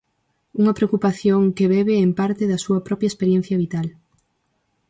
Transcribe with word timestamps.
Unha 0.61 0.75
preocupación 0.77 1.41
que 1.57 1.69
bebe, 1.75 1.95
en 2.05 2.11
parte, 2.19 2.43
da 2.51 2.61
súa 2.65 2.79
propia 2.87 3.09
experiencia 3.11 3.59
vital. 3.63 3.87